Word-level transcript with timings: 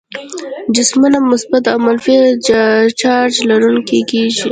جسمونه 0.75 1.17
مثبت 1.31 1.63
او 1.73 1.77
منفي 1.85 2.15
چارج 3.01 3.33
لرونکي 3.49 3.99
کیږي. 4.11 4.47